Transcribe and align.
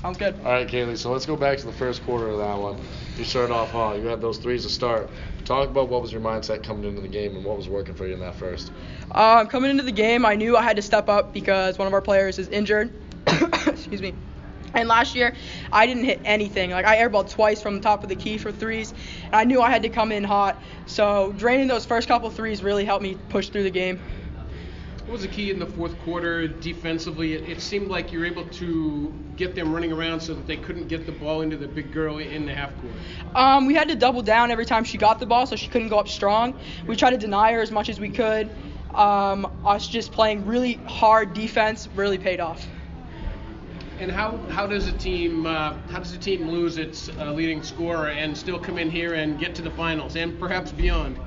Sounds 0.00 0.16
good. 0.16 0.36
All 0.44 0.52
right, 0.52 0.66
Kaylee. 0.66 0.96
So 0.96 1.10
let's 1.10 1.26
go 1.26 1.34
back 1.34 1.58
to 1.58 1.66
the 1.66 1.72
first 1.72 2.04
quarter 2.04 2.28
of 2.28 2.38
that 2.38 2.56
one. 2.56 2.78
You 3.16 3.24
started 3.24 3.52
off 3.52 3.72
hot. 3.72 3.98
You 3.98 4.06
had 4.06 4.20
those 4.20 4.38
threes 4.38 4.62
to 4.62 4.68
start. 4.68 5.10
Talk 5.44 5.68
about 5.68 5.88
what 5.88 6.02
was 6.02 6.12
your 6.12 6.20
mindset 6.20 6.62
coming 6.62 6.84
into 6.84 7.00
the 7.00 7.08
game 7.08 7.34
and 7.34 7.44
what 7.44 7.56
was 7.56 7.68
working 7.68 7.96
for 7.96 8.06
you 8.06 8.14
in 8.14 8.20
that 8.20 8.36
first. 8.36 8.70
Um, 9.10 9.48
coming 9.48 9.72
into 9.72 9.82
the 9.82 9.90
game, 9.90 10.24
I 10.24 10.36
knew 10.36 10.56
I 10.56 10.62
had 10.62 10.76
to 10.76 10.82
step 10.82 11.08
up 11.08 11.32
because 11.32 11.78
one 11.78 11.88
of 11.88 11.94
our 11.94 12.00
players 12.00 12.38
is 12.38 12.46
injured. 12.48 12.92
Excuse 13.26 14.00
me. 14.00 14.14
And 14.72 14.88
last 14.88 15.16
year, 15.16 15.34
I 15.72 15.86
didn't 15.86 16.04
hit 16.04 16.20
anything. 16.24 16.70
Like 16.70 16.84
I 16.84 16.98
airballed 16.98 17.30
twice 17.30 17.60
from 17.60 17.74
the 17.74 17.80
top 17.80 18.04
of 18.04 18.08
the 18.08 18.16
key 18.16 18.38
for 18.38 18.52
threes, 18.52 18.94
and 19.24 19.34
I 19.34 19.42
knew 19.44 19.60
I 19.60 19.70
had 19.70 19.82
to 19.82 19.88
come 19.88 20.12
in 20.12 20.22
hot. 20.22 20.62
So 20.86 21.32
draining 21.36 21.66
those 21.66 21.84
first 21.84 22.06
couple 22.06 22.30
threes 22.30 22.62
really 22.62 22.84
helped 22.84 23.02
me 23.02 23.16
push 23.30 23.48
through 23.48 23.64
the 23.64 23.70
game. 23.70 23.98
What 25.08 25.14
was 25.14 25.22
the 25.22 25.28
key 25.28 25.50
in 25.50 25.58
the 25.58 25.64
fourth 25.64 25.98
quarter 26.00 26.46
defensively? 26.46 27.32
It, 27.32 27.48
it, 27.48 27.62
seemed 27.62 27.88
like 27.88 28.12
you 28.12 28.18
were 28.18 28.26
able 28.26 28.44
to 28.44 29.10
get 29.36 29.54
them 29.54 29.72
running 29.72 29.90
around 29.90 30.20
so 30.20 30.34
that 30.34 30.46
they 30.46 30.58
couldn't 30.58 30.88
get 30.88 31.06
the 31.06 31.12
ball 31.12 31.40
into 31.40 31.56
the 31.56 31.66
big 31.66 31.92
girl 31.92 32.18
in 32.18 32.44
the 32.44 32.54
half 32.54 32.78
court. 32.82 32.92
Um, 33.34 33.64
we 33.64 33.72
had 33.72 33.88
to 33.88 33.96
double 33.96 34.20
down 34.20 34.50
every 34.50 34.66
time 34.66 34.84
she 34.84 34.98
got 34.98 35.18
the 35.18 35.24
ball, 35.24 35.46
so 35.46 35.56
she 35.56 35.68
couldn't 35.68 35.88
go 35.88 35.98
up 35.98 36.08
strong. 36.08 36.54
We 36.86 36.94
tried 36.94 37.12
to 37.12 37.16
deny 37.16 37.54
her 37.54 37.62
as 37.62 37.70
much 37.70 37.88
as 37.88 37.98
we 37.98 38.10
could. 38.10 38.50
Um, 38.94 39.50
us 39.64 39.88
just 39.88 40.12
playing 40.12 40.44
really 40.44 40.74
hard 40.74 41.32
defense 41.32 41.88
really 41.94 42.18
paid 42.18 42.38
off. 42.38 42.66
And 44.00 44.10
how, 44.12 44.36
how 44.50 44.66
does 44.66 44.88
a 44.88 44.92
team 44.92 45.46
uh, 45.46 45.72
how 45.90 46.00
does 46.00 46.12
a 46.12 46.18
team 46.18 46.50
lose 46.50 46.76
its 46.76 47.08
uh, 47.08 47.32
leading 47.32 47.62
scorer 47.62 48.10
and 48.10 48.36
still 48.36 48.58
come 48.58 48.76
in 48.76 48.90
here 48.90 49.14
and 49.14 49.40
get 49.40 49.54
to 49.54 49.62
the 49.62 49.70
finals 49.70 50.16
and 50.16 50.38
perhaps 50.38 50.70
beyond? 50.70 51.18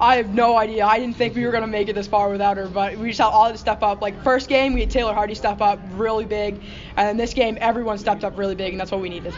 I 0.00 0.16
have 0.16 0.32
no 0.32 0.56
idea. 0.56 0.86
I 0.86 1.00
didn't 1.00 1.16
think 1.16 1.34
we 1.34 1.44
were 1.44 1.50
gonna 1.50 1.66
make 1.66 1.88
it 1.88 1.94
this 1.94 2.06
far 2.06 2.30
without 2.30 2.56
her, 2.56 2.68
but 2.68 2.96
we 2.96 3.08
just 3.08 3.18
had 3.18 3.26
all 3.28 3.50
this 3.50 3.60
stuff 3.60 3.82
up. 3.82 4.00
Like 4.00 4.22
first 4.22 4.48
game, 4.48 4.72
we 4.72 4.80
had 4.80 4.90
Taylor 4.90 5.12
Hardy 5.12 5.34
step 5.34 5.60
up 5.60 5.80
really 5.92 6.24
big, 6.24 6.54
and 6.96 7.08
then 7.08 7.16
this 7.16 7.34
game, 7.34 7.58
everyone 7.60 7.98
stepped 7.98 8.22
up 8.22 8.38
really 8.38 8.54
big, 8.54 8.72
and 8.72 8.80
that's 8.80 8.92
what 8.92 9.00
we 9.00 9.08
needed. 9.08 9.34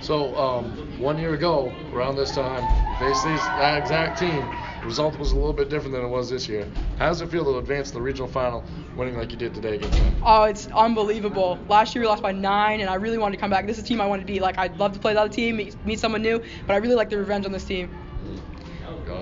So 0.00 0.36
um, 0.36 0.64
one 1.00 1.18
year 1.18 1.34
ago, 1.34 1.72
around 1.92 2.16
this 2.16 2.34
time, 2.34 2.62
faced 2.98 3.24
these 3.24 3.40
that 3.40 3.78
exact 3.78 4.18
team. 4.18 4.44
The 4.80 4.86
result 4.86 5.18
was 5.18 5.32
a 5.32 5.36
little 5.36 5.52
bit 5.52 5.70
different 5.70 5.94
than 5.94 6.04
it 6.04 6.08
was 6.08 6.30
this 6.30 6.48
year. 6.48 6.68
How 6.98 7.08
does 7.08 7.20
it 7.20 7.30
feel 7.30 7.44
to 7.44 7.58
advance 7.58 7.88
to 7.88 7.94
the 7.94 8.02
regional 8.02 8.28
final, 8.28 8.64
winning 8.96 9.16
like 9.16 9.30
you 9.30 9.36
did 9.36 9.54
today 9.54 9.76
against 9.76 9.98
them? 9.98 10.16
Oh, 10.24 10.44
it's 10.44 10.66
unbelievable. 10.68 11.58
Last 11.68 11.94
year 11.94 12.02
we 12.02 12.08
lost 12.08 12.22
by 12.22 12.32
nine, 12.32 12.80
and 12.80 12.90
I 12.90 12.94
really 12.94 13.18
wanted 13.18 13.36
to 13.36 13.40
come 13.40 13.50
back. 13.50 13.66
This 13.66 13.78
is 13.78 13.84
a 13.84 13.86
team 13.86 14.00
I 14.00 14.06
wanted 14.06 14.22
to 14.22 14.32
beat. 14.32 14.42
Like 14.42 14.58
I'd 14.58 14.76
love 14.78 14.92
to 14.94 14.98
play 14.98 15.14
the 15.14 15.20
other 15.20 15.32
team, 15.32 15.56
meet, 15.56 15.76
meet 15.86 16.00
someone 16.00 16.22
new, 16.22 16.42
but 16.66 16.74
I 16.74 16.76
really 16.76 16.96
like 16.96 17.08
the 17.08 17.18
revenge 17.18 17.46
on 17.46 17.52
this 17.52 17.64
team. 17.64 17.88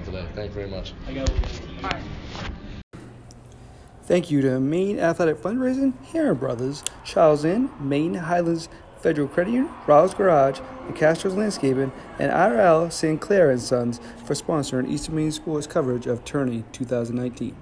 Got 0.00 0.14
it 0.14 0.16
today. 0.16 0.28
Thank 0.34 0.48
you 0.48 0.54
very 0.54 0.68
much. 0.68 0.94
Thank 4.04 4.30
you 4.30 4.42
to 4.42 4.58
Maine 4.58 4.98
Athletic 4.98 5.36
Fundraising, 5.36 5.92
Heron 6.06 6.36
Brothers, 6.36 6.82
Charles 7.04 7.44
Inn, 7.44 7.70
Maine 7.78 8.14
Highlands 8.14 8.68
Federal 9.00 9.28
Credit 9.28 9.52
Union, 9.52 9.72
Rawls 9.86 10.16
Garage, 10.16 10.60
and 10.86 10.96
Castro's 10.96 11.34
Landscaping, 11.34 11.92
and 12.18 12.32
IRL 12.32 12.90
St. 12.92 13.20
Clair 13.20 13.50
and 13.50 13.60
Sons 13.60 14.00
for 14.24 14.34
sponsoring 14.34 14.90
Eastern 14.90 15.16
Maine 15.16 15.32
Sports 15.32 15.66
coverage 15.66 16.06
of 16.06 16.24
Tourney 16.24 16.64
2019. 16.72 17.54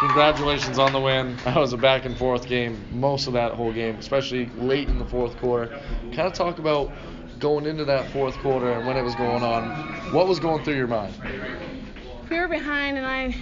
Congratulations 0.00 0.78
on 0.78 0.92
the 0.92 1.00
win. 1.00 1.36
That 1.44 1.56
was 1.56 1.72
a 1.72 1.76
back 1.76 2.04
and 2.04 2.16
forth 2.16 2.46
game, 2.46 2.80
most 2.92 3.26
of 3.26 3.32
that 3.32 3.54
whole 3.54 3.72
game, 3.72 3.96
especially 3.96 4.46
late 4.58 4.88
in 4.88 4.98
the 4.98 5.04
fourth 5.04 5.36
quarter. 5.38 5.80
Kind 6.14 6.20
of 6.20 6.34
talk 6.34 6.60
about 6.60 6.92
going 7.38 7.66
into 7.66 7.84
that 7.84 8.10
fourth 8.10 8.36
quarter 8.38 8.72
and 8.72 8.86
when 8.86 8.96
it 8.96 9.02
was 9.02 9.14
going 9.14 9.42
on. 9.42 10.12
What 10.12 10.26
was 10.26 10.40
going 10.40 10.64
through 10.64 10.76
your 10.76 10.86
mind? 10.86 11.14
We 12.30 12.38
were 12.38 12.48
behind, 12.48 12.98
and 12.98 13.06
I 13.06 13.34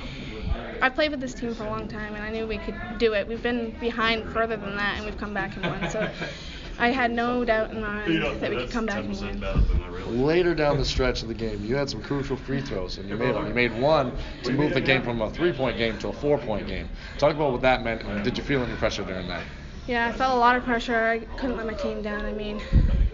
I 0.80 0.90
played 0.90 1.10
with 1.10 1.20
this 1.20 1.34
team 1.34 1.54
for 1.54 1.64
a 1.64 1.70
long 1.70 1.88
time, 1.88 2.14
and 2.14 2.22
I 2.22 2.30
knew 2.30 2.46
we 2.46 2.58
could 2.58 2.76
do 2.98 3.14
it. 3.14 3.26
We've 3.26 3.42
been 3.42 3.70
behind 3.80 4.28
further 4.30 4.56
than 4.56 4.76
that, 4.76 4.96
and 4.96 5.06
we've 5.06 5.16
come 5.16 5.32
back 5.32 5.56
and 5.56 5.64
won. 5.64 5.90
So 5.90 6.08
I 6.78 6.88
had 6.90 7.10
no 7.10 7.44
doubt 7.44 7.70
in 7.70 7.80
my 7.80 8.06
mind 8.06 8.40
that 8.40 8.50
we 8.50 8.56
could 8.56 8.70
come 8.70 8.86
back 8.86 9.02
and 9.04 9.18
win. 9.20 10.26
Later 10.26 10.54
down 10.54 10.76
the 10.76 10.84
stretch 10.84 11.22
of 11.22 11.28
the 11.28 11.34
game, 11.34 11.64
you 11.64 11.74
had 11.74 11.88
some 11.88 12.02
crucial 12.02 12.36
free 12.36 12.60
throws, 12.60 12.98
and 12.98 13.08
you 13.08 13.16
made 13.16 13.34
them. 13.34 13.46
You 13.46 13.54
made 13.54 13.78
one 13.80 14.12
to 14.42 14.52
move 14.52 14.74
the 14.74 14.80
game 14.80 15.02
from 15.02 15.22
a 15.22 15.30
three-point 15.30 15.78
game 15.78 15.98
to 15.98 16.08
a 16.08 16.12
four-point 16.12 16.66
game. 16.66 16.88
Talk 17.18 17.34
about 17.34 17.52
what 17.52 17.62
that 17.62 17.82
meant. 17.82 18.02
Did 18.22 18.36
you 18.36 18.44
feel 18.44 18.62
any 18.62 18.76
pressure 18.76 19.04
during 19.04 19.26
that? 19.28 19.42
Yeah, 19.86 20.08
I 20.08 20.12
felt 20.12 20.34
a 20.34 20.38
lot 20.38 20.56
of 20.56 20.64
pressure. 20.64 21.06
I 21.06 21.20
couldn't 21.36 21.56
let 21.56 21.66
my 21.66 21.74
team 21.74 22.02
down. 22.02 22.24
I 22.24 22.32
mean, 22.32 22.60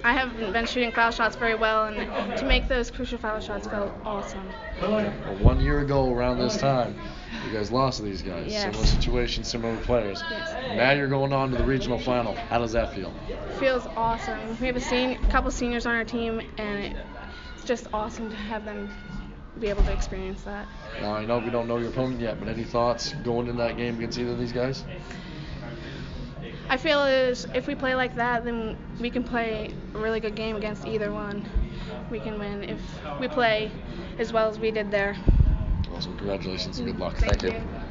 I 0.05 0.13
haven't 0.15 0.53
been 0.53 0.67
shooting 0.67 0.91
foul 0.91 1.13
shots 1.13 1.37
very 1.37 1.55
well, 1.55 1.85
and 1.87 2.37
to 2.37 2.45
make 2.45 2.67
those 2.69 2.91
crucial 2.91 3.19
foul 3.19 3.41
shots 3.41 3.67
felt 3.69 3.93
awesome. 4.05 4.49
Well, 4.81 5.11
one 5.41 5.61
year 5.61 5.81
ago, 5.81 6.13
around 6.13 6.39
this 6.39 6.57
time, 6.57 6.97
you 7.47 7.53
guys 7.53 7.71
lost 7.71 7.99
to 7.99 8.05
these 8.05 8.21
guys. 8.23 8.51
Yes. 8.51 8.63
Similar 8.65 8.87
situation, 8.87 9.45
similar 9.45 9.77
players. 9.79 10.23
Yes. 10.29 10.77
Now 10.77 10.91
you're 10.93 11.09
going 11.09 11.33
on 11.33 11.51
to 11.53 11.57
the 11.57 11.65
regional 11.65 11.99
final. 11.99 12.35
How 12.35 12.59
does 12.59 12.73
that 12.73 12.95
feel? 12.95 13.13
feels 13.59 13.87
awesome. 13.97 14.59
We 14.61 14.67
have 14.67 14.77
a 14.77 14.81
sen- 14.81 15.19
couple 15.31 15.51
seniors 15.53 15.87
on 15.87 15.95
our 15.95 16.05
team, 16.05 16.41
and 16.59 16.97
it's 17.55 17.65
just 17.65 17.87
awesome 17.93 18.29
to 18.29 18.37
have 18.37 18.65
them 18.65 18.91
be 19.61 19.69
able 19.69 19.85
to 19.85 19.93
experience 19.93 20.43
that. 20.43 20.67
Now 21.01 21.15
I 21.15 21.25
know 21.25 21.39
we 21.39 21.51
don't 21.51 21.69
know 21.69 21.79
your 21.79 21.91
opponent 21.91 22.21
yet, 22.21 22.41
but 22.41 22.49
any 22.49 22.65
thoughts 22.65 23.13
going 23.25 23.47
into 23.47 23.63
that 23.63 23.77
game 23.77 23.97
against 23.99 24.19
either 24.19 24.33
of 24.33 24.39
these 24.39 24.53
guys? 24.53 24.83
I 26.69 26.77
feel 26.77 27.05
is 27.05 27.47
if 27.55 27.67
we 27.67 27.75
play 27.75 27.95
like 27.95 28.17
that, 28.17 28.45
then 28.45 28.77
we 29.01 29.11
can 29.11 29.25
play 29.25 29.73
a 29.95 29.99
really 29.99 30.21
good 30.21 30.35
game 30.35 30.57
against 30.57 30.87
either 30.87 31.13
one. 31.13 31.45
We 32.11 32.21
can 32.21 32.39
win 32.39 32.63
if 32.65 32.81
we 33.21 33.29
play 33.29 33.71
as 34.19 34.33
well 34.33 34.49
as 34.49 34.59
we 34.59 34.71
did 34.71 34.91
there. 34.91 35.17
Awesome. 35.95 36.17
Congratulations 36.17 36.79
and 36.79 36.87
good 36.87 36.99
luck. 36.99 37.17
Thank 37.17 37.43
you. 37.43 37.53
you. 37.53 37.83